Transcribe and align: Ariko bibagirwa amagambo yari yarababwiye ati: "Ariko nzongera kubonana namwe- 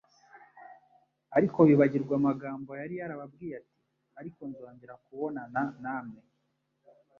Ariko 1.37 1.59
bibagirwa 1.69 2.13
amagambo 2.19 2.71
yari 2.81 2.95
yarababwiye 3.01 3.55
ati: 3.59 3.75
"Ariko 4.19 4.39
nzongera 4.49 4.93
kubonana 5.05 5.61
namwe- 5.83 6.21